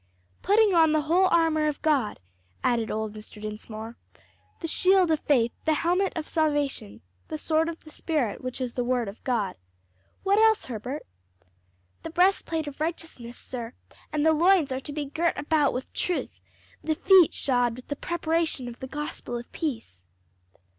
[0.41, 2.19] "Putting on the whole armor of God,"
[2.63, 3.39] added old Mr.
[3.39, 3.97] Dinsmore;
[4.59, 8.73] "the shield of faith, the helmet of salvation, the sword of the spirit which is
[8.73, 9.57] the word of God.
[10.23, 11.05] What else, Herbert?"
[12.01, 13.73] "The breast plate of righteousness, sir;
[14.11, 16.39] and the loins are to be girt about with truth,
[16.81, 20.07] the feet shod with the preparation of the gospel of peace."